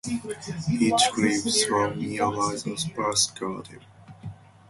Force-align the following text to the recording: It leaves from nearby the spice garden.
It 0.67 1.15
leaves 1.29 1.63
from 1.65 1.99
nearby 1.99 2.53
the 2.53 2.75
spice 2.75 3.27
garden. 3.37 3.81